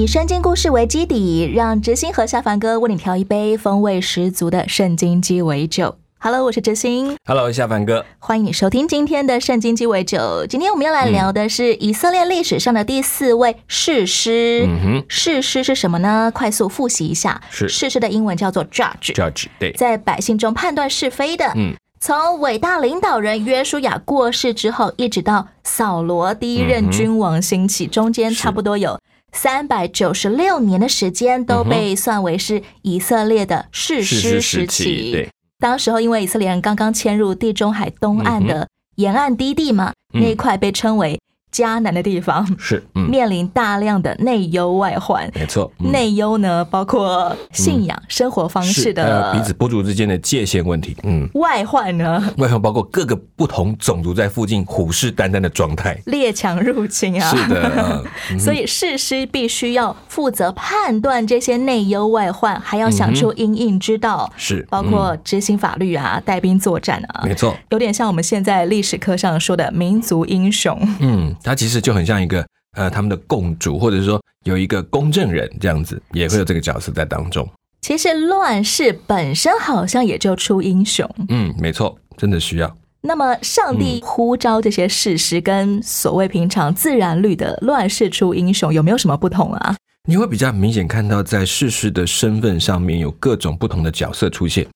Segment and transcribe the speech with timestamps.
[0.00, 5.94] 以圣经故事为基底，让知心和夏凡哥为你调一杯风味十足的圣经鸡尾酒。
[6.18, 10.46] Hello，我是知心，Hello，夏凡哥，欢迎你收听今天的圣经鸡尾酒。
[10.48, 14.66] 今天我们要来聊的是以色列历史上的第四位士师。
[14.66, 16.32] 嗯哼士师是什么呢？
[16.34, 21.52] 快速复习一下，是士师的英文叫做 judge，，Judge，对，在百姓中判断是非的。
[21.56, 28.98] 嗯，从伟大领导人约书亚过世之后，一直到扫罗第一任君王兴起，中间差不多有
[29.32, 35.12] 三百九十六年的时间，都被算为是以色列的士士师时期，期。
[35.12, 35.28] 对，
[35.58, 40.20] 当时候因为以色列人刚刚迁入地中海东岸的沿岸低地嘛，嗯。
[40.22, 41.20] 那一块被称为
[41.52, 45.30] 迦南的地方，是，嗯，面临大量的内忧外患。
[45.34, 45.90] 没错，嗯。
[45.90, 57.30] 内忧呢，包括信仰、生活方式的彼此部族之间的界限问题，嗯，外患呢，外患包括各个不同种族在附近虎视眈眈的状态，列强入侵啊。
[57.30, 67.20] 是的， 嗯所以士师必须要负责判断这些内忧外患，还要想出因应之道，是包括执行法律啊、带兵作战啊。
[67.24, 70.78] 嗯，没错，有点像我们现在历史课上说的民族英雄。
[71.00, 72.46] 嗯，它其实就很像一个
[72.76, 77.48] 呃他们的共主，或者是说有一个公证人这样子，也会有这个角色在当中。
[77.80, 81.08] 其实乱世本身好像也就出英雄。
[81.28, 82.76] 嗯，没错，真的需要。
[83.02, 89.74] 那么，上帝呼召这些事实跟所谓平常自然律的乱世出英雄有没有什么不同啊？
[90.06, 94.66] 你会比较明显看到，在世事的身份上面有各种不同的角色出现，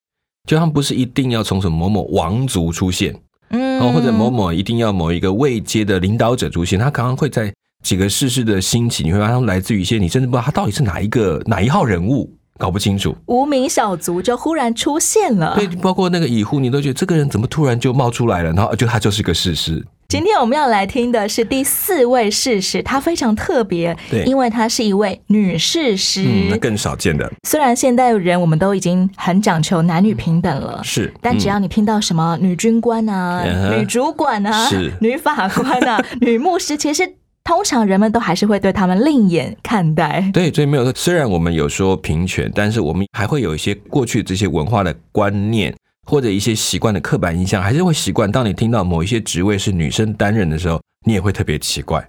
[0.49, 3.15] 就他们不是一定要从什么某某王族出现，
[3.55, 13.15] 嗯哦，或者某某一定要某一个位阶的领导者出现，他可能会在几个世事的兴起，你会发现他们来自于一些你甚至不知道他到底是哪一个哪一号人物，搞不清楚。
[13.27, 15.55] 无名小卒就忽然出现了。
[15.57, 19.85] 对，包括那个乙户，你都觉得这个人怎么突然就冒出来了，然后就他就是个事实。
[20.07, 24.23] 今天我们要来听的是第四位士师，她非常特别，对。
[24.25, 26.23] 因为她是一位女士师。
[26.25, 27.31] 嗯，那更少见的。
[27.43, 40.31] 虽然现代人我们都已经很讲求男女平等了，是，但只要你听到什么女军官啊、嗯女主管啊是、女法官啊、 女牧师，其实通常人们都还是会对他们另眼看待。
[40.33, 48.31] 对，所以没有说，虽然我们有说平权，但是我们还会有一些过去这些文化的观念，或者一些习惯的刻板印象，还是会习惯。
[48.31, 52.09] 当你听到某一些职位是女生担任的时候，你也会特别奇怪。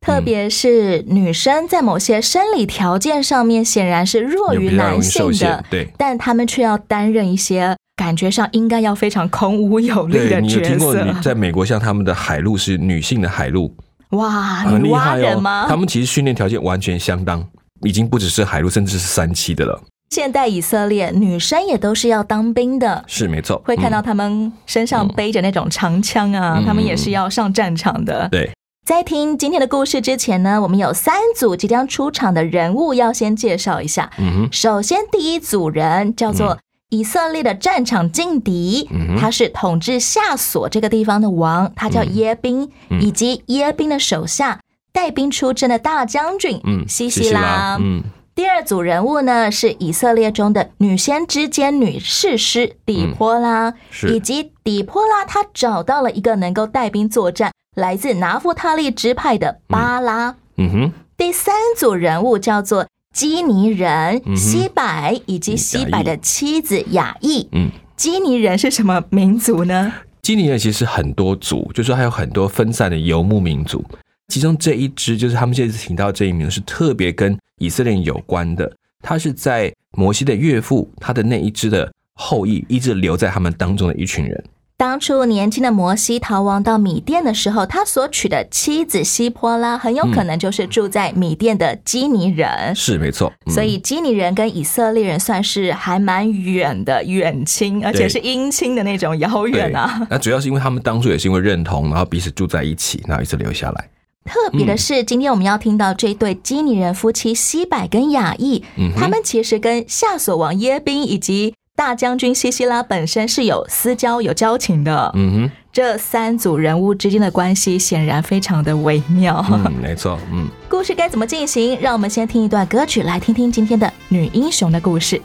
[0.00, 5.88] 特别是女生在某些生理条件上面显然是弱于男性的，，对。
[5.96, 11.04] 但他们却要担任一些感觉上应该要非常孔武有力的角你有听过色。
[11.22, 13.74] 在美国，像他们的海陆是女性的海陆，
[14.10, 15.42] 哇，很厉害哦。
[15.68, 17.44] 他们其实训练条件完全相当，
[17.82, 19.82] 已经不只是海陆，甚至是三期的了。
[20.08, 26.64] 现代以色列女生也都是要当兵的，是没错，会看到嗯他们身上背着那种长枪啊，嗯。
[26.64, 28.28] 他们也是要上战场的。
[28.30, 28.50] 对，
[28.84, 34.10] 在听今天的故事之前呢，我们有三组即将出场的人物要先介绍一下。
[34.18, 36.56] 嗯哼，首先，第一组人叫做
[36.90, 43.02] 以色列的战场劲敌，嗯他是统治夏所这个地方的王，他叫耶宾，嗯。
[43.02, 44.60] 以及耶宾的手下
[44.92, 47.76] 带兵出征的大将军嗯，西西拉。
[47.80, 48.02] 嗯，
[48.36, 60.36] 第二组人物呢是以色列中的女先知兼女士师底波拉，嗯以及底波拉她找到了一个能够带兵作战、来自拿夫他利支派的巴拉。
[60.58, 67.48] 嗯哼，第三组人物叫做基尼人、嗯西柏以及西柏的妻子雅意。
[67.52, 67.70] 嗯。
[67.96, 69.94] 基尼人是什么民族呢？
[70.20, 73.82] 基尼人其实很多族，就是说还有很多分散的游牧民族。
[74.28, 78.70] 其中这一支就是他们这次请到这一名是特别跟以色列有关的，
[79.02, 84.44] 他是在摩西的岳父他的那一支的后裔，一直留在他们当中的一群人。
[84.78, 92.74] 当初年轻的摩西逃亡到米甸的时候，他所娶的妻子希波拉很有可能就是住在米甸的基尼人。
[92.74, 100.06] 是没错，嗯所以基尼人跟以色列人算是还蛮远的远亲，而且是姻亲的那种遥远啊。
[100.10, 103.88] 那主要是因为他们当初也是因为认同，然后彼此住在一起，然后一直留下来。
[104.26, 115.10] 特别的是，今天我们要听到这对基尼人夫妻西柏跟雅意，嗯他们其实跟夏索王耶宾以及大将军西西拉本身是有私交、有交情的。
[115.14, 119.44] 嗯哼这三组人物之间的关系显然非常的微妙。
[119.50, 120.48] 嗯，没错，嗯。
[120.70, 121.78] 故事该怎么进行？
[121.80, 125.20] 让我们先听一段歌曲，来听听今天的女英雄的故事。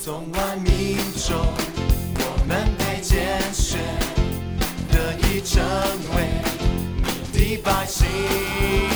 [0.00, 1.36] 纵万民中，
[2.14, 3.18] 我们被拣
[3.52, 3.80] 选，
[4.92, 5.60] 得以成
[7.66, 8.95] 为你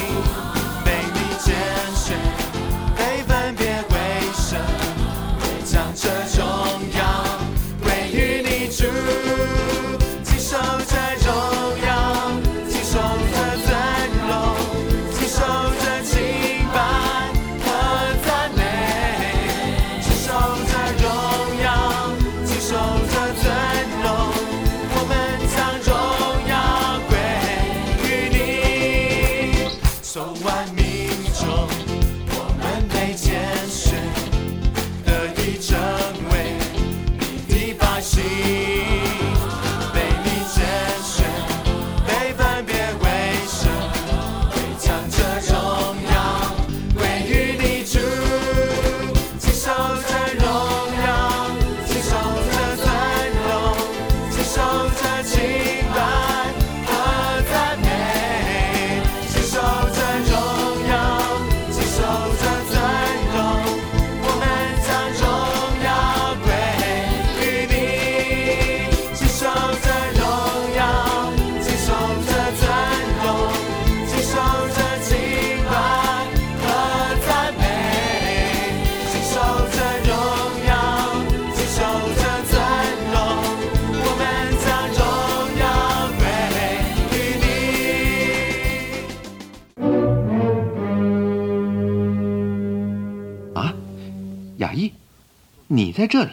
[96.00, 96.30] 在这里？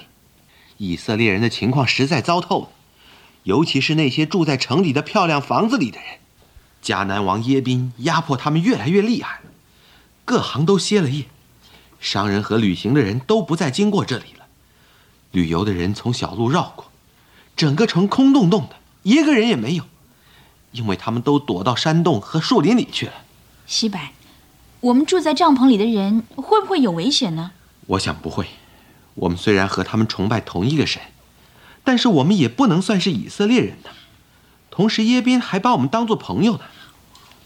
[0.77, 2.69] 以色列人的情况实在糟透了，
[3.43, 6.19] 尤其是那些住在城里的漂亮房子里的人。
[6.83, 9.41] 迦南王耶宾压迫他们越来越厉害，
[10.23, 11.25] 各行都歇了业，
[11.99, 14.45] 商人和旅行的人都不再经过这里了。
[15.31, 16.91] 旅游的人从小路绕过，
[17.55, 19.83] 整个城空洞洞的，一个人也没有，
[20.71, 23.13] 因为他们都躲到山洞和树林里去了。
[23.65, 23.99] 西柏，
[24.79, 27.51] 我们住在帐篷里的人会不会有危险呢？
[27.87, 28.47] 我想不会。
[29.17, 31.01] 我们虽然和他们崇拜同一个神，
[31.83, 33.89] 但是我们也不能算是以色列人呢。
[34.69, 36.61] 同时，耶宾还把我们当做朋友呢。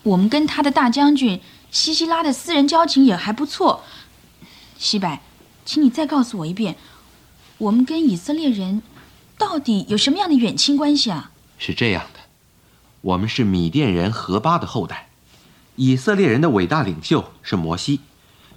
[0.03, 1.39] 我们跟他的大将军
[1.71, 3.83] 西西拉的私人交情也还不错。
[4.77, 5.19] 西柏，
[5.63, 6.75] 请你再告诉我一遍，
[7.57, 8.81] 我们跟以色列人
[9.38, 11.31] 到底有什么样的远亲关系啊？
[11.57, 12.19] 是这样的，
[13.01, 15.07] 我们是米甸人何巴的后代，
[15.77, 18.01] 以色列人的伟大领袖是摩西，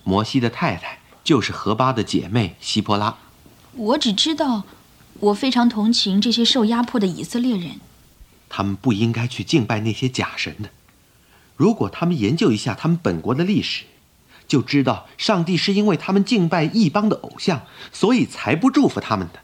[0.02, 3.17] 摩西的太太就是何巴的姐妹希波拉。
[3.73, 4.62] 我只知道，
[5.19, 7.81] 我非常同情这些受压迫的以色列人。
[8.49, 10.69] 他们不应该去敬拜那些假神的。
[11.56, 13.85] 如果他们研究一下他们本国的历史，
[14.47, 17.62] 就知道上帝是因为他们敬拜异邦的偶像，
[17.93, 19.41] 所以才不祝福他们的。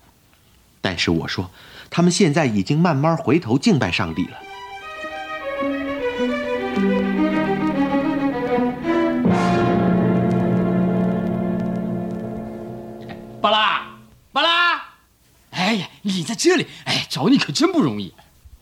[0.81, 1.51] 但是我说，
[1.89, 4.37] 他们现在已经慢慢回头敬拜上帝了。
[13.41, 13.87] 巴拉，
[14.33, 14.83] 巴拉！
[15.51, 18.13] 哎呀，你在这里，哎，找你可真不容易。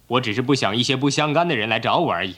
[0.06, 2.36] 我只是不想一些不相干的人来找我而已。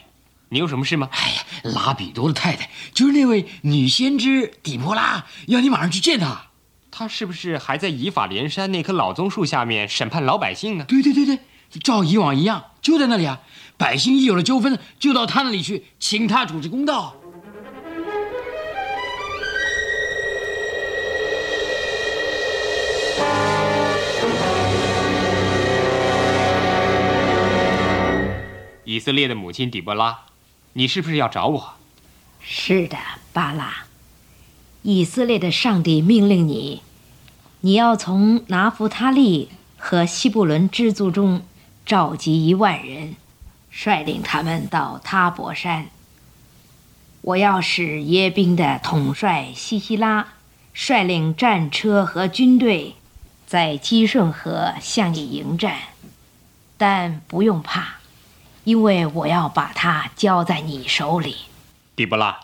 [0.49, 1.11] 你有什么事吗？
[1.13, 1.43] 哎呀，
[1.75, 6.47] 拉比多的太太就是那位女先知底波拉，要你马上去见她。
[6.91, 10.85] 她是不是还在以法莲山那棵老棕树下面审判老百姓呢？
[10.89, 11.39] 对对对对，
[11.83, 13.41] 照以往一样，就在那里啊。
[13.77, 17.17] 百姓一有了纠纷，就到他那里去，请他主持公道。
[29.01, 30.25] 以色列的母亲底波拉，
[30.75, 31.73] 你是不是要找我？
[32.39, 32.99] 是的，
[33.33, 33.87] 巴拉。
[34.83, 36.83] 以色列的上帝命令你，
[37.63, 41.47] 你要从拿弗他利和西布伦支族中
[41.87, 43.17] 召集一万人，
[43.71, 45.87] 率领他们到塔伯山。
[47.23, 50.35] 我要使耶兵的统帅西西拉
[50.75, 52.97] 率领战车和军队，
[53.47, 55.79] 在基顺河向你迎战，
[56.77, 58.00] 但不用怕。
[58.65, 61.37] 因为我要把它交在你手里，
[61.97, 62.39] 底波拉，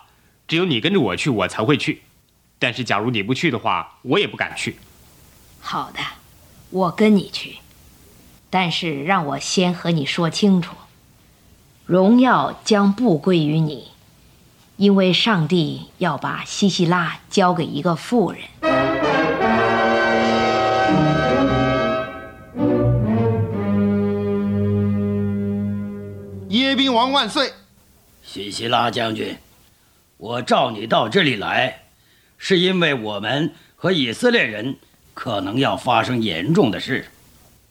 [0.47, 2.01] 只有你跟着我去，我才会去。
[2.59, 4.77] 但是假如你不去的话，我也不敢去。
[5.59, 5.99] 好的，
[6.71, 7.57] 我跟你去。
[8.49, 10.75] 但是让我先和你说清楚，
[11.85, 13.91] 荣耀将不归于你，
[14.77, 18.86] 因为上帝要把西西拉交给一个妇人。
[26.67, 27.53] 耶宾王万岁！
[28.21, 29.37] 西西拉将军，
[30.17, 31.83] 我召你到这里来，
[32.37, 34.75] 是因为我们和以色列人
[35.13, 37.09] 可能要发生严重的事。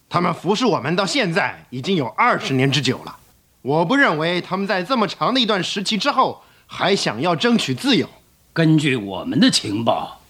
[0.09, 3.17] 他们服侍我们到现在已经有二十年之久了，
[3.61, 8.09] 我不认为他们在这么长的一段时期之后还想要争取自由。
[8.51, 10.21] 根据我们的情报，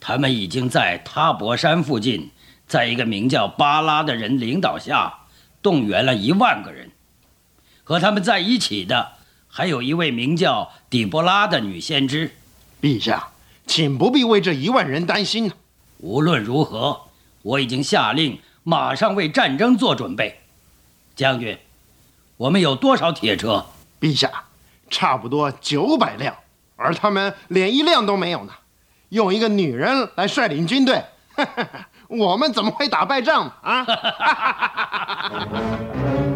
[0.00, 2.30] 他们已经在塔博山附近，
[2.66, 5.12] 在一个名叫巴拉的人领导下，
[5.60, 6.90] 动员了一万个人。
[7.88, 9.12] 和他们在一起的
[9.48, 12.36] 还有一位名叫底波拉的女先知。
[12.82, 13.28] 陛下，
[13.66, 15.50] 请不必为这一万人担心。
[15.96, 17.06] 无论如何，
[17.40, 20.40] 我已经下令马上为战争做准备。
[21.16, 21.58] 将军，
[22.36, 23.64] 我们有多少铁车？
[23.98, 24.30] 陛下，
[24.90, 26.36] 差不多九百辆，
[26.76, 28.52] 而他们连一辆都没有呢。
[29.08, 31.02] 用一个女人来率领军队，
[32.06, 33.86] 我们怎么会打败仗啊？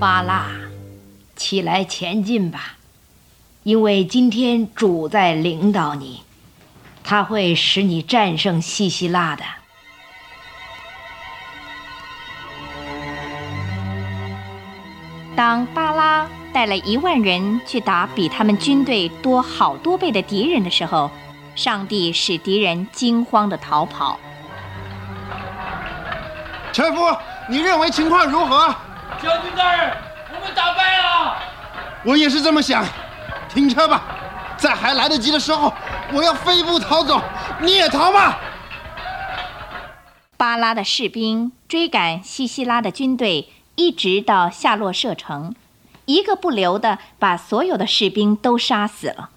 [0.00, 0.46] 巴拉，
[1.36, 2.76] 起来前进吧，
[3.64, 6.22] 因为今天主在领导你，
[7.04, 9.44] 他会使你战胜西西拉的。
[15.36, 21.10] 当巴拉带了一万人去打比他们军队多好多倍的敌人的时候，
[21.54, 24.18] 上帝使敌人惊慌的逃跑。
[26.72, 27.02] 臣夫，
[27.50, 28.74] 你认为情况如何？
[29.22, 29.96] 将军大人，
[30.34, 31.36] 我们打败了。
[32.04, 32.84] 我也是这么想。
[33.48, 34.02] 停车吧，
[34.56, 35.72] 在还来得及的时候，
[36.12, 37.20] 我要飞步逃走。
[37.60, 38.38] 你也逃吧。
[40.36, 45.54] 巴拉的士兵追赶西西拉的军队，一直到夏洛舍城，
[46.06, 49.28] 一个不留的把所有的士兵都杀死了。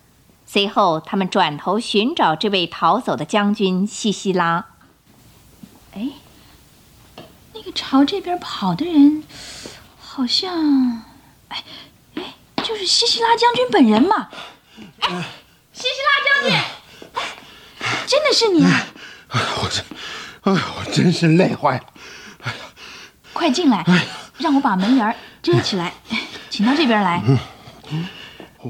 [0.46, 4.66] 随后，他们转头寻找这位逃走的将军西西拉。
[5.96, 6.10] 哎，
[7.66, 9.24] 那个朝这边跑的人，
[9.98, 10.54] 好像，
[11.48, 11.64] 哎
[12.16, 14.28] 哎，就是西西拉将军本人嘛。
[15.00, 15.24] 哎，
[15.72, 16.60] 西西拉将军，
[17.14, 18.86] 哎，真的是你啊！
[19.62, 19.82] 我这，
[20.42, 21.84] 哎呀，我真是累坏了。
[23.32, 23.86] 快进来，
[24.38, 25.94] 让我把门帘遮起来。
[26.50, 27.24] 请到这边来。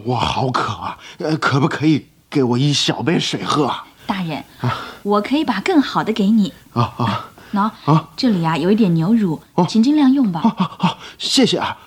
[0.05, 3.87] 我好渴啊，呃，可不可以给我一小杯水喝啊？
[4.05, 4.43] 大人，
[5.01, 6.53] 我可以把更好的给你。
[6.73, 10.41] 啊啊，喏，啊，这里啊有一点牛乳，请尽量用吧。
[10.41, 11.77] 好，好，谢谢啊。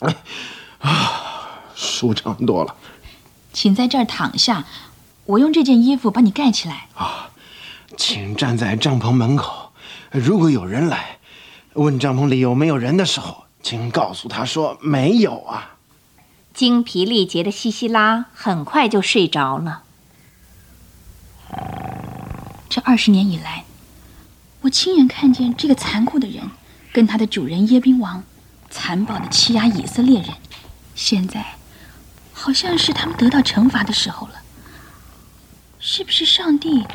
[0.00, 0.16] 哎，
[0.78, 2.74] 啊，舒畅多了。
[3.52, 4.64] 请在这儿躺下，
[5.26, 6.88] 我用这件衣服把你盖起来。
[6.94, 7.30] 啊，
[7.96, 9.72] 请站在帐篷门口，
[10.10, 11.18] 如果有人来，
[11.74, 15.76] 问帐篷里有没有人的时候，请告诉他说没有啊。
[16.54, 19.81] 精疲力竭的西西拉很快就睡着了。
[22.68, 23.64] 这二十年以来，
[24.62, 26.50] 我亲眼看见这个残酷的人
[26.92, 28.24] 跟他的主人耶宾王
[28.70, 30.30] 残暴的欺压以色列人，
[30.94, 31.44] 现在
[32.32, 34.34] 好像是他们得到惩罚的时候了。
[35.78, 36.86] 是不是上帝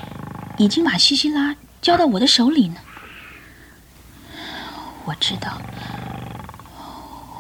[0.58, 2.80] 已经把西西拉交到我的手里呢？
[5.04, 5.62] 我知道，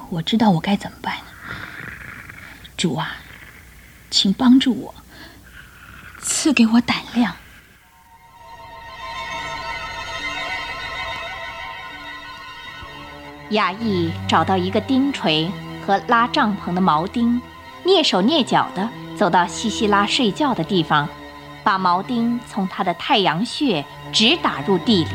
[0.09, 1.17] 我知道我该怎么办。
[2.75, 3.17] 主啊，
[4.12, 4.93] 请帮助我，
[6.19, 7.33] 赐给我胆量。
[13.51, 15.50] 雅意找到一个钉锤
[15.86, 17.41] 和拉帐篷的铆钉，
[17.86, 21.07] 蹑手蹑脚的走到西西拉睡觉的地方，
[21.63, 25.12] 把铆钉从他的太阳穴直打入地里。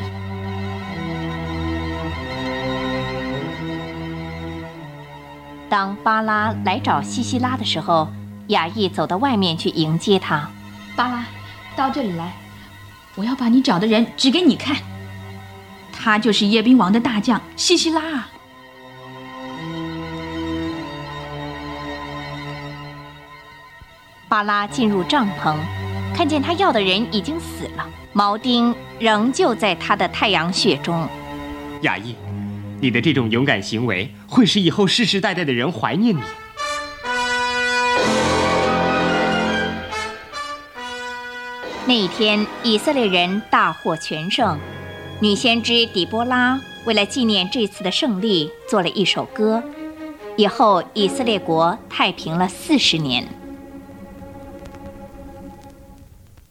[5.68, 8.08] 当巴拉来找西西拉的时候，
[8.48, 10.48] 雅意走到外面去迎接他。
[10.94, 11.24] 巴拉，
[11.74, 12.32] 到这里来，
[13.14, 14.76] 我要把你找的人指给你看。
[15.92, 18.28] 他就是夜兵王的大将西西拉啊！
[24.28, 25.56] 巴拉进入帐篷，
[26.14, 31.08] 看见他要的人已经死了，铆钉仍旧在他的太阳穴中。
[31.82, 32.16] 雅意，
[32.80, 36.20] 你的这种勇敢行为会使以后世世代代的人怀念你。
[41.84, 44.56] 那一天，以色列人大获全胜。
[45.20, 49.62] 女先知底波拉为了纪念这次的胜利，做了一首歌。
[50.36, 53.26] 以后，以色列国太平了四十年。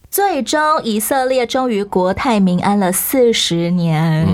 [0.09, 4.27] 最终，以色列终于国泰民安了四十年。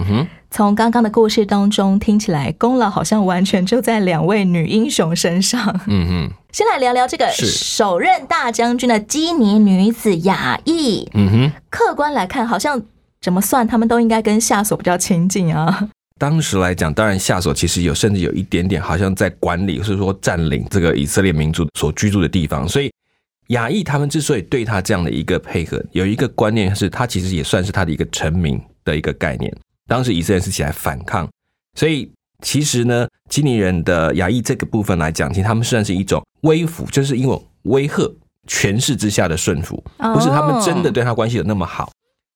[0.58, 5.62] 从刚刚的故事当中听起来，功劳好像完全就在两位女英雄身上。
[5.86, 11.08] 嗯哼，先来聊聊这个首任大将军的基尼女子雅意。
[11.14, 11.52] 嗯哼。
[11.70, 12.82] 客观来看，好像
[13.22, 15.90] 怎么算，他们都应该跟夏所比较亲近啊。
[16.18, 22.92] 当时来讲，当然夏所其实有甚至有一点点好像在管理，或是说占领这个以色列民族所居住的地方，所以
[23.50, 29.56] 亚裔他们之所以对他这样的一个配合，有一个观念是他其实也算是他的一个臣民的一个概念。
[29.88, 31.27] 当时以色列是起来反抗，
[31.75, 32.12] 所以
[32.44, 38.13] 其实呢，基尼人的亚裔这个部分来讲，其实他们算是一种威服，就是因为威吓
[38.46, 41.91] 权势之下的顺服，不是他们真的对他关系有那么好，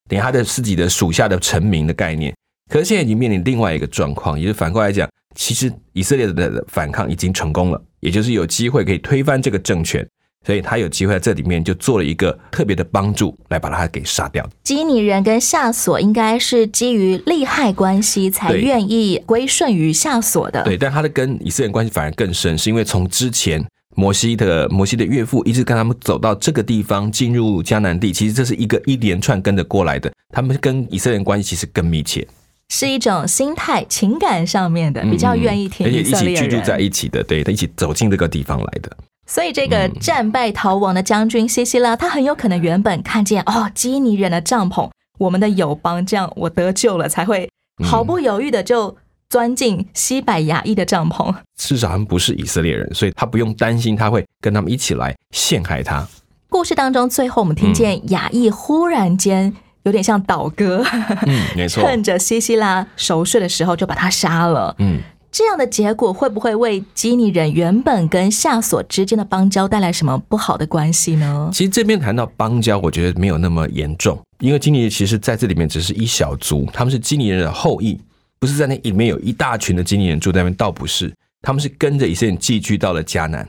[0.10, 2.34] 等于他的自己的属下的臣民的概念。
[2.70, 10.08] 可是现在已经面临另外一个状况，也就是反过来讲，其实以色列的反抗已经成功了，也就是有机会可以推翻这个政权，
[10.46, 14.48] 所以他有机会在这里面就做了一个特别的帮助，来把他给杀掉。
[14.64, 20.64] 基尼人跟夏索应该是基于利害关系才愿意归顺于夏索的。
[20.64, 23.64] 对，但他的跟以色列关系反而更深，是因为从之前
[23.96, 32.28] 摩西的摩西的岳父一直跟他们走到这个地方，进入迦南地，其实这是一个一连串跟着过来的，他们跟以色列人关系其实更密切。
[32.70, 36.80] 是一种心态、情感上面的，比较愿意听嗯而且一起居住在。
[36.80, 38.90] 一起的，对，他一起走进这个地方来的。
[39.28, 47.50] 所以这个嗯战败逃亡的将军西西拉，他很有可能原本看见哦基尼人的帐篷，我们的友邦，这样我得救了，才会
[47.82, 48.98] 嗯毫不犹豫的就
[49.30, 51.34] 钻进西百雅裔的帐篷。
[51.56, 56.06] 至少他们不是以色列人，所以他不用担心他会跟他们一起来陷害他。
[56.50, 60.84] 故事当中，最后我们听见雅裔忽然间有点像倒戈，
[61.26, 61.82] 嗯，没错。
[61.88, 64.76] 趁着西西拉熟睡的时候就把他杀了。
[64.80, 65.00] 嗯，
[65.32, 71.50] 这样的结果会不会为基尼人原本跟夏所之间的邦交带来什么不好的关系呢？
[71.54, 77.98] 其实这边谈到邦交，我觉得没有那么严重，因为基尼人其实在这里面只是一小族，他们是基尼人的后裔，
[78.40, 83.48] 不是在那里面有一大群的基尼人住在那边，倒不是，他们是跟着以色列人寄居到了迦南。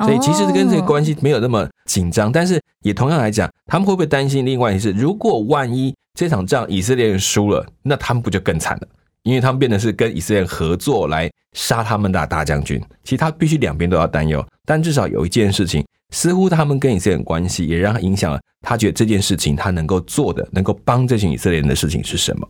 [0.00, 4.44] 所以其实跟这个关系没有那么紧张，但是也同样来讲，他们会不会担心？
[4.44, 8.88] 另外一是，如果万一这场仗以色列人输了，那他们不就更惨了？
[9.26, 12.80] 因为他们变得是跟以色列合作来杀他们的大将军。
[13.02, 15.84] 其实他必须两边都要担忧，但至少有一件事情，
[16.14, 22.48] 似乎他们跟以色列人关系也让他影响了他觉得这件事情他能够做的，能够帮这群以色列人的事情是什么？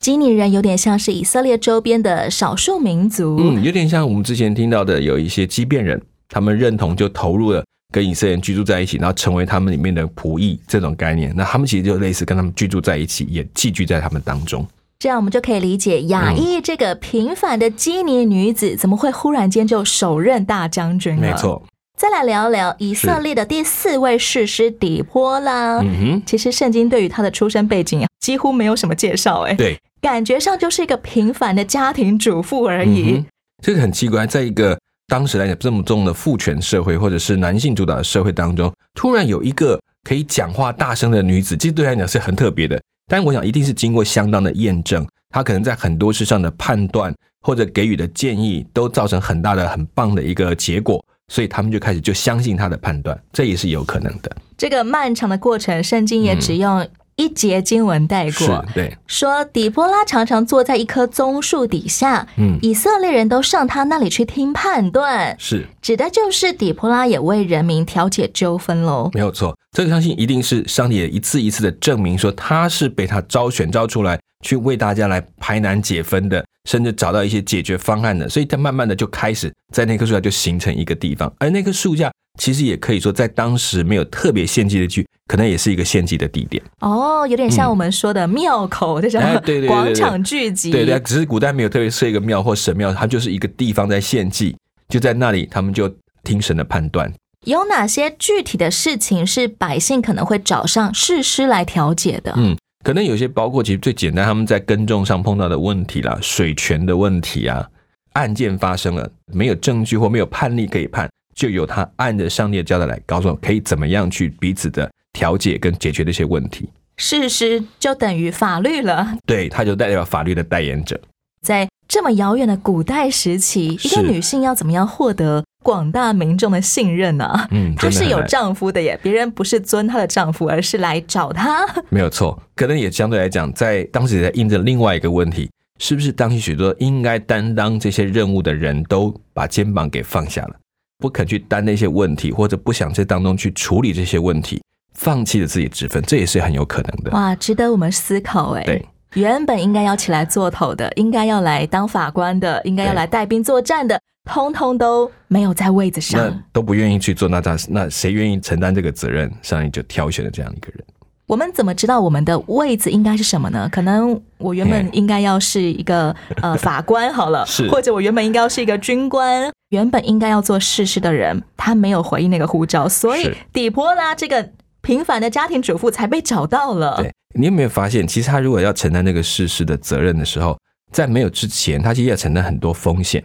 [0.00, 11.34] 基尼人有点像是以色列周边的少数民族，嗯，有点像我们之前听到的，有一些畸变人，他们认同就投入了跟以色列人居住在一起，然后成为他们里面的仆役这种概念。
[11.34, 14.64] 那他们其实就类似跟他们居住在一起，也寄居在他们当中。
[14.98, 21.22] 这样我们就可以理解雅意这个平凡的基尼女子怎么会忽然间就首任大将军了？
[21.22, 21.62] 没错。
[21.96, 25.78] 再来聊聊以色列的第四位士师底波拉。
[25.78, 33.12] 嗯哼，其实圣经对于他的出身背景几乎没有什么介绍，哎，对，感觉上就是一个平凡的家庭主妇而已。
[33.12, 33.26] 嗯、
[33.62, 42.80] 这个很奇怪，在一个当时来讲这么重的父权社会或者是男性主导的社会当中，突然有一个可以讲话大声的女子，其实对他来讲是很特别的。
[43.08, 51.04] 但我想一定是经过相当的验证，他可能在很多事上的判断或者给予的建议，都造成很大的、很棒的一个结果。
[51.30, 54.34] 所以他们就开始就相信他的判断，这也是有可能的。
[54.56, 56.88] 这个漫长的过程，圣经也只用
[57.18, 69.10] 一节经文带过，对，说底波拉常常坐在一棵棕树底下，嗯，以色列人都上他那里去听判断，是指的就是底波拉也为人民调解纠纷喽。
[69.12, 76.42] 没有错，这个相信一定是上帝也一次一次的证明说他是被他招选招出来去为大家来排难解纷的。
[76.68, 86.62] 甚至找到一些解决方案的，所以他慢慢的就开始在那棵树下就形成一个地方，而那棵树架其实也可以说在当时没有特别献祭的剧，可能也是一个献祭的地点。
[86.80, 89.20] 哦，有点像我们说的庙口这种
[89.66, 90.70] 广场聚集。
[90.70, 94.56] 对对，只是古代没有特别设一个庙或神庙，它就是一个地方在献祭，
[94.88, 97.12] 就在那里他们就听神的判断。
[97.44, 102.32] 有哪些具体的事情是百姓可能会找上士师来调解的？
[102.36, 102.56] 嗯。
[102.84, 107.68] 可能有些包括，其实最简单，他们在耕种上碰到的问题啦，水权的问题啊，
[108.12, 116.68] 案件发生了，没有证据或没有判例可以判，就由他按着上帝的交代来告诉我，可以怎么样去彼此的调解跟解决这些问题。
[116.96, 121.00] 事实就等于法律了，对，他就代表法律的代言者。
[121.40, 127.46] 在这么遥远的古代时期，一个女性要怎么样获得广大民众的信任呢、啊？
[127.52, 131.64] 嗯，她是有丈夫的耶，别人不是尊她的丈夫，而是来找她。
[131.88, 135.48] 没有错，可能也相对来讲，在当时也在印证另外一个问题：
[135.78, 140.56] 是不是当时许多应该担当这些任务的人都把肩膀给放下了，
[140.98, 144.60] 不肯去担那些问题，或者不想在当中去处理这些问题，
[144.94, 147.10] 放弃了自己职分，这也是很有可能的。
[147.12, 148.64] 哇，值得我们思考哎。
[148.64, 148.84] 对。
[149.14, 153.98] 原本应该要起来做头的，应该要来当法官的，应该要来带兵作战的，
[154.30, 156.42] 通通都没有在位子那上。
[156.52, 159.32] 都不愿意去做，那他那谁愿意承担这个责任？
[159.40, 160.84] 上帝就挑选了这样一个人。
[161.26, 163.66] 我们怎么知道我们的位子应该是什么呢？
[163.72, 174.50] 可能我原本应该要是一个呃法官好了， 是或者我原本应该要是一个军官，原本应该要做事事的人，他没有回应那个呼召，所以底波拉这个
[174.80, 176.96] 平凡的家庭主妇才被找到了。
[176.96, 180.58] 对你有没有发现，其实他如果要承担那个事实的责任的时候，
[180.90, 183.22] 在没有之前，他其实要承担很多风险，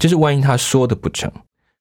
[0.00, 1.30] 就是万一他说的不成，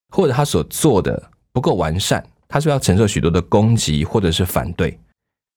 [0.09, 4.99] 或者他所做的不够完善，他是要承受许多的攻击或者是反对？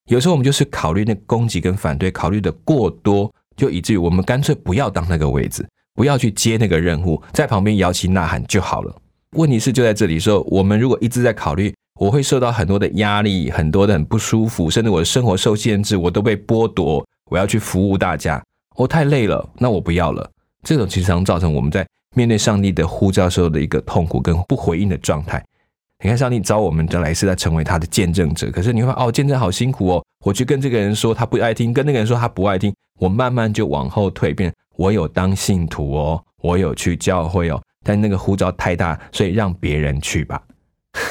[0.09, 8.95] 有时候我们就是考虑那个攻击跟反对，考虑的过多，就以至于我们干脆不要当那个位置，不要去接那个任务，在旁边摇旗呐喊就好了。
[9.37, 18.41] 问题是就在这里说，我们如果一直在考虑，我会受到很多的压力，很多的很不舒服，甚至我的生活受限制，我都被剥夺，我要去服务大家，
[18.77, 20.31] 我太累了，那我不要了。
[20.63, 25.45] 这种其实常造成我们在面对上帝的呼召时候的一个痛苦跟不回应的状态。
[26.05, 30.05] 你看，上帝找我们的来是在成为他的见证者，可是你会哦，见证好辛苦哦。
[30.25, 40.41] 我去跟这个人说他不爱听，跟那个人说他不爱听，我慢慢就往后退，变我有当信徒哦，我有去教会哦，但那个呼召太大，所以让别人去吧。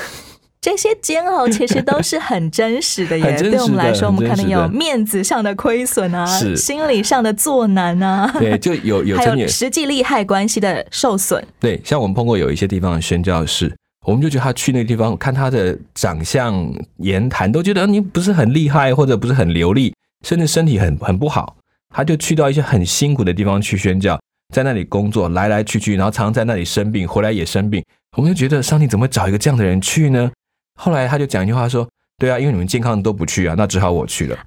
[0.61, 6.25] 这些煎熬其实都是很真实的耶， 很真实的对我们来说，我们可能有面子上的亏损啊，
[6.55, 11.45] 心理上的作难啊，对，就有有 还有实际利害关系的受损。
[11.59, 13.71] 对，像我们碰过有一些地方的宣教士，
[14.07, 19.93] 我们就觉得他去那个地方，看他的长相、言谈，都觉得你不是很厉害，或者不是很流利，
[20.25, 21.57] 甚至身体很很不好。
[21.95, 24.19] 他就去到一些很辛苦的地方去宣教，
[24.53, 27.81] 在那里工作，来来去去，然后常常在那里生病，回来也生病。
[28.17, 30.29] 我们就觉得上帝怎么找一个这样的人去呢？
[30.77, 31.87] 后来他就讲一句话说
[32.19, 34.37] ：“对啊，因为你们健康都不去啊，那只好我去了。”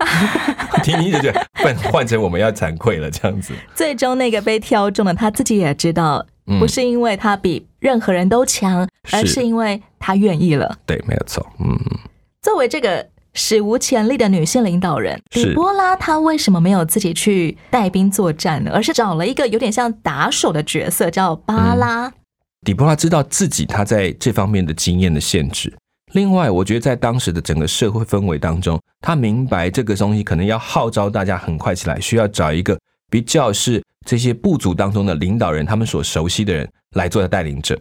[0.85, 3.55] 听听就觉得换 换成我们要惭愧了，这样子。
[3.75, 10.77] 最终那个被挑中的，他自己也知道，嗯不是因为他比任何人都强，而是是因为他愿意了。
[10.85, 11.47] 对，没有错。
[11.61, 11.75] 嗯，
[12.43, 13.07] 作为这个
[13.39, 18.73] 史无前例的女性领导人，是底波拉她为什么没有自己去带兵作战呢？
[18.75, 22.13] 而是找了一个有点像打手的角色，叫巴拉。
[22.67, 25.73] 底波拉知道自己他在这方面的经验的限制。
[26.15, 32.77] 另外，我觉得在当时的整个社会氛围当中，他明白这个东西可能要号召大家很快起来，需要找一个
[33.09, 37.79] 比较是这些部族当中的领导人，他们所熟悉的人来做带领者。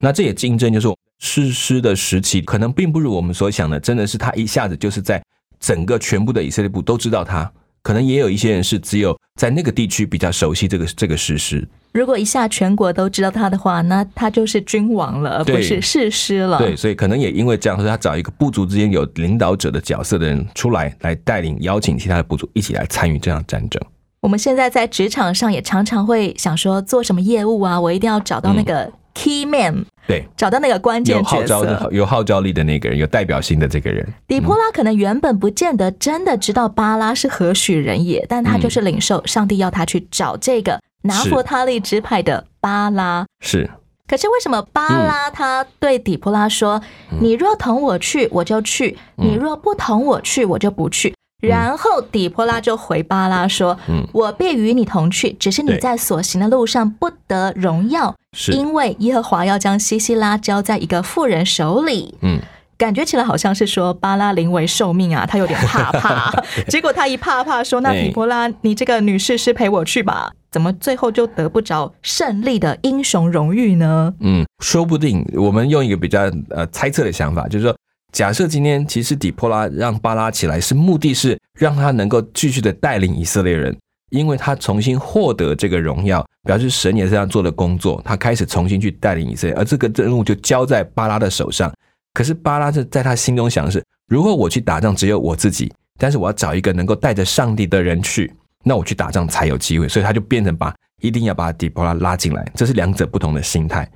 [0.00, 0.88] 那这也竞争就是
[1.22, 5.22] 诗诗的时期，可能并不如我们所想的，真的是他一下子就是在
[5.60, 7.50] 整个全部的以色列部都知道他。
[7.80, 11.66] 可能也有一些人是只有在那个地区比较熟悉这个这个事实。
[11.92, 16.58] 如果一下全国都知道他的话，那他就是君王了，而不是士师了。
[16.58, 23.80] 对，所以可能也因为这样，所以他找一个部族之间有领导者的角色的人出来，来带领、邀请其他的部族一起来参与这场战争。
[24.20, 31.88] 我们现在在职场上也常常会想说，做什么业务啊，我一定要找到那个 key man，、对，找到那个关键有号角召的、色。
[31.92, 34.06] 有号召力的那个人，有代表性的这个人。
[34.26, 43.26] 底波拉可能原本不见得真的知道巴拉是何许人也，但他就是领受上帝要他去找这个拿佛他利支派的巴拉。
[43.40, 43.68] 是，
[44.06, 46.82] 可是为什么巴拉他对底波拉说
[47.20, 51.14] ：“你若同我去，我就去；你若不同我去，我就不去。”
[51.48, 58.14] 然后底波拉就回巴拉说：“嗯我必与你同去，只是你在所行的路上不得荣耀，
[58.52, 62.40] 因为耶和华要将西西拉交在一个妇人手里。”嗯，
[62.78, 66.32] 感觉起来好像是说巴拉临危受命啊，他有点怕怕。
[66.68, 74.12] 结果他一怕怕说：“那底波拉，你这个女士师陪我去吧。”怎么最后就得不着胜利的英雄荣誉呢？
[74.20, 77.74] 嗯，说不定我们用一个比较呃猜测的想法，就是说，
[78.12, 83.74] 假设今天其实底波拉让巴拉起来，是目的是让他能够继续的带领以色列人，
[84.10, 91.72] 因为他重新获得这个荣耀，表示神也是他做的工作，他开始重新去带领以色列，而这个任务就交在巴拉的手上。
[92.12, 98.30] 可是巴拉是在他心中想的是，如果我去打仗只有我自己，但是我要找一个能够带着上帝的人去，
[98.62, 103.90] 那我去打仗才有机会，所以他就变成把一定要把底波拉拉进来，这是两者不同的心态。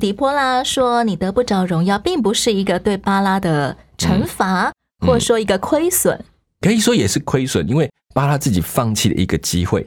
[0.00, 4.72] 底波拉说：“你得不着荣耀，并不是一个对巴拉的惩罚，
[5.06, 6.18] 或者说一个亏损。
[6.60, 9.86] 可以说也是亏损，因为巴拉自己放弃了一个机会。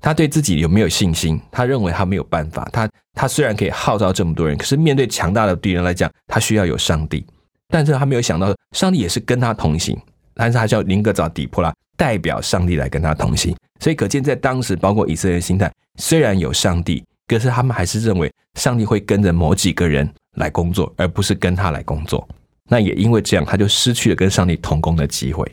[0.00, 1.40] 他对自己有没有信心？
[1.50, 2.68] 他认为他没有办法。
[2.72, 7.26] 他他虽然可以号召这么多人，可是面对强大的敌人来讲，他需要有上帝。
[7.68, 9.98] 但是他没有想到，上帝也是跟他同行，
[10.34, 13.56] 但是他叫林格找底波拉代表上帝来跟他同行。
[13.80, 22.26] 所以可见，在当时，包括以色列心态，虽然有上帝，可是他们还是认为上帝会跟着某几个人来工作，而不是跟他来工作。
[22.68, 25.46] 那也因为这样，他就失去了跟上帝同工的机会。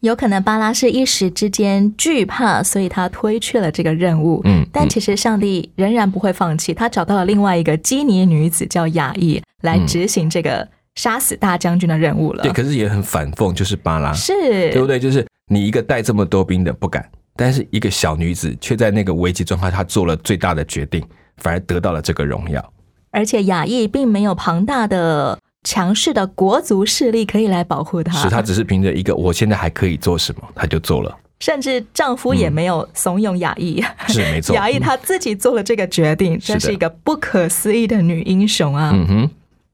[0.00, 4.40] 有可能巴拉是一时之间惧怕，所以他推却了这个任务。
[4.44, 12.42] 嗯但其实上帝仍然不会放弃，他找到了另外一个基尼女子叫雅意来执行这个杀死大将军的任务了。
[12.42, 14.32] 对，可是也很反讽，就是巴拉，是，
[14.70, 14.98] 对不对？
[14.98, 21.04] 就是你一个带这么多兵的不敢，但是一个小女子却在那个危机状态，她做了最大的决定，
[21.40, 22.72] 反而得到了这个荣耀。
[23.10, 31.16] 而且雅意并没有庞大的、强势的国族势力可以来保护她，是她只是凭着一个我现在还可以做什么，她就做了。
[31.40, 38.90] 甚至丈夫也没有怂恿雅意，是没错，雅意她自己做了这个决定，是的真是一个不可思议的女英雄啊！
[38.92, 39.30] 嗯哼，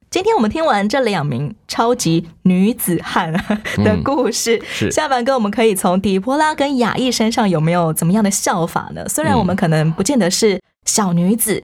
[0.09, 9.07] 今天我们听完这两名超级女子汉的故事，嗯是下半哥我们可以从底波拉跟雅意身上有没有怎么样的效法呢？
[9.09, 11.63] 虽然我们可能不见得是小女子，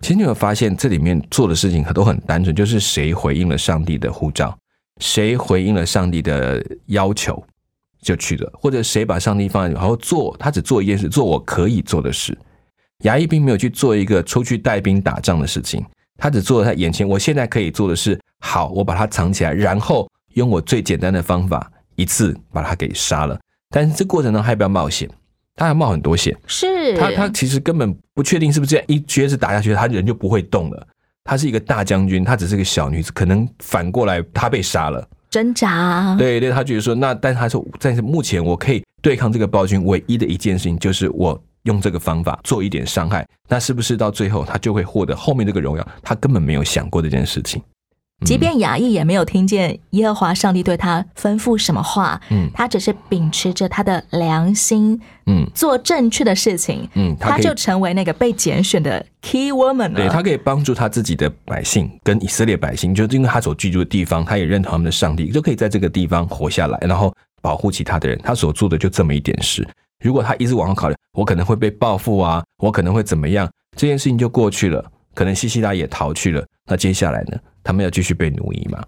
[0.00, 4.56] 其实你有没有发现，这里面做的事情都很单纯，就是谁回应了上帝的呼召，
[5.00, 7.42] 谁回应了上帝的要求
[8.02, 12.36] 就去了，或者谁把上帝放在然后做，他只做一件事，做我可以做的事。
[13.04, 15.82] 衙役并没有去做一个出去带兵打仗的事情，
[16.20, 18.16] 他只做了他眼前我现在可以做的是。
[18.42, 23.38] 好，我把它藏起来，然后用我最简单的方法一次把他给杀了。
[23.68, 25.06] 但是这过程中还要不要冒险？
[25.56, 26.34] 他要冒很多险。
[26.46, 30.86] 是他他其实根本不确定是不是这样一撅子打下去，他人就不会动了。
[31.22, 35.06] 他是一个大将军，他只是个小女子，可能反过来他被杀了。
[35.28, 43.26] 挣扎，对对，他觉得说那，但他说，但是目前我可以对抗这个暴君，唯一的一件事情就是我用这个方法做一点伤害。
[43.48, 45.86] 那是不是到最后他就会获得后面这个荣耀？
[46.02, 47.62] 他根本没有想过这件事情。
[48.26, 59.94] 即便雅意也没有听见耶和华上帝对他吩咐什么话，嗯他只是秉持着他的良心，嗯做正确的事情，嗯，他他就成为那个被拣选的 key woman 了。
[59.94, 68.20] 对他可以帮助他自己的百姓跟以色列百姓，就是因为他所居住的地方，他也认同他们的上帝，就可以在这个地方活下来，然后保护其他的人。
[68.22, 69.66] 他所做的就这么一点事。
[70.04, 74.84] 如果他一直往后考虑，我可能会被报复啊，我可能会怎么样，这件事情就过去了。
[75.14, 77.36] 可能西西拉也逃去了，那接下来呢？
[77.64, 78.82] 他们要继续被奴役吗？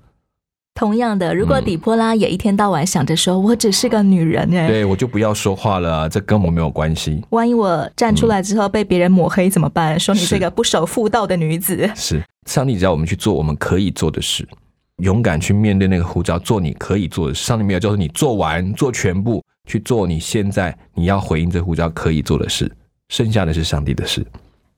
[0.74, 7.22] 同样的，如果底波拉也一天到晚想着说，我只是个女人哎，对我就不要说话了啊，这跟我没有关系。
[7.30, 9.98] 万一我站出来之后被别人抹黑怎么办？
[10.00, 11.90] 说你是这个不守妇道的女子。
[11.94, 14.48] 是上帝只要我们去做我们可以做的事，
[14.98, 17.44] 勇敢去面对那个呼召，做你可以做的事。
[17.44, 22.70] 上帝没有叫你做完做全部，去做你现在你要回应这呼召可以做的事，
[23.09, 24.27] 剩下的是上帝的事。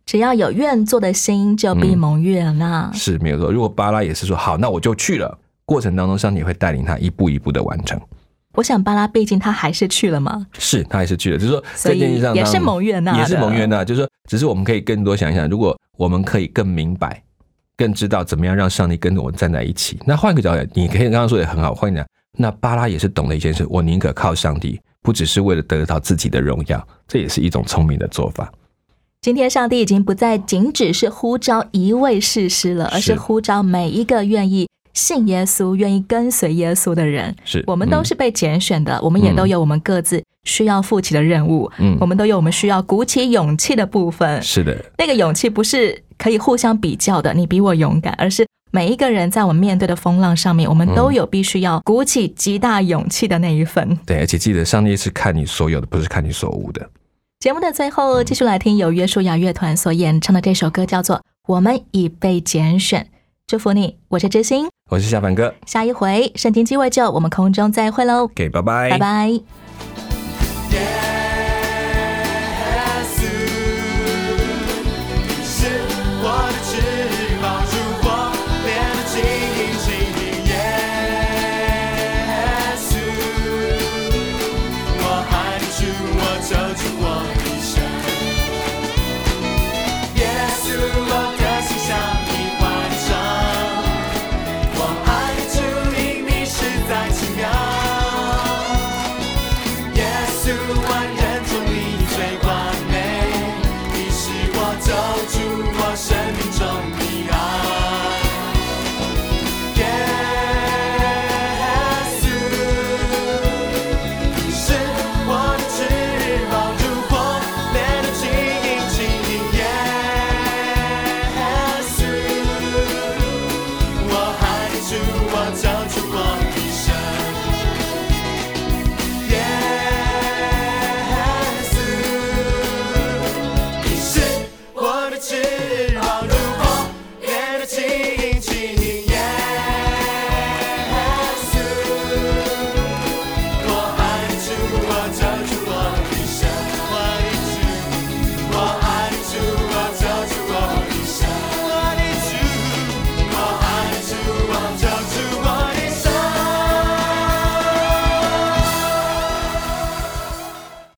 [0.06, 2.90] 只要有愿做的心，就必蒙悦纳。
[2.92, 3.50] 是没有错。
[3.50, 7.98] 如果巴拉也是说好，那我就去了，过程当中上帝会带领他一步一步的完成。
[8.52, 13.84] 我想巴拉毕竟他还是去了嘛，是他还是去了，就是说在电视上也是蒙悦纳的也是蒙悦纳。
[13.84, 17.20] 就是说，只是我们可以更多想一想，如果我们可以更明白、
[17.76, 19.98] 更知道怎么样让上帝跟我们站在一起。
[20.04, 28.52] 那换个角度，你可以刚刚说也很好，换讲，那巴拉也是懂了一件事，我宁可靠上帝，不只是为了得到自己的荣耀，这也是一种聪明的做法。
[29.20, 37.34] 今天上帝已经不再仅只是呼召一位士师了，而是是呼召每一个愿意信耶稣、愿意跟随耶稣的人。
[37.44, 41.70] 是我们都嗯是被拣选的，我们也都有我们各自需要负起的任务。
[41.78, 44.42] 嗯我们都有我们需要鼓起勇气的部分。
[44.42, 53.96] 是的，那个勇气不是可以互相比较的，你比我勇敢，而是每一个人在我们面对的风浪上面，我们都有必须要鼓起极大勇气的那一份。
[54.04, 56.90] 对，而且记得上帝是看你所有的，不是看你所无的。
[57.38, 63.02] 节目的最后，继续来听由约书亚乐团所演唱的这首歌，叫做《我们已被拣选》。
[63.46, 64.66] 祝福你，我是知心。
[64.90, 69.40] 我是夏凡哥下一回圣经鸡尾酒，我们空中再会喽，，OK，拜拜，拜拜。